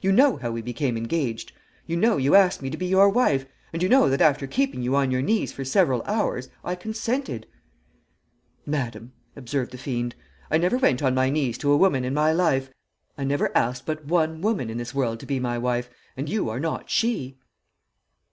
You 0.00 0.12
know 0.12 0.36
how 0.36 0.52
we 0.52 0.62
became 0.62 0.96
engaged. 0.96 1.50
You 1.88 1.96
know 1.96 2.16
you 2.16 2.36
asked 2.36 2.62
me 2.62 2.70
to 2.70 2.76
be 2.76 2.86
your 2.86 3.08
wife, 3.10 3.46
and 3.72 3.82
you 3.82 3.88
know 3.88 4.08
that 4.08 4.20
after 4.20 4.46
keeping 4.46 4.80
you 4.80 4.94
on 4.94 5.10
your 5.10 5.22
knees 5.22 5.50
for 5.52 5.64
several 5.64 6.04
hours 6.04 6.48
I 6.62 6.76
consented.' 6.76 7.48
"'Madam,' 8.64 9.12
observed 9.34 9.72
the 9.72 9.78
fiend, 9.78 10.14
'I 10.52 10.58
never 10.58 10.78
went 10.78 11.02
on 11.02 11.16
my 11.16 11.30
knees 11.30 11.58
to 11.58 11.72
a 11.72 11.76
woman 11.76 12.04
in 12.04 12.14
my 12.14 12.30
life. 12.32 12.70
I 13.18 13.24
never 13.24 13.50
asked 13.58 13.84
but 13.84 14.04
one 14.04 14.40
woman 14.40 14.70
in 14.70 14.78
this 14.78 14.94
world 14.94 15.18
to 15.18 15.26
be 15.26 15.40
my 15.40 15.58
wife, 15.58 15.90
and 16.16 16.28
you 16.28 16.48
are 16.48 16.60
not 16.60 16.88
she.' 16.88 17.36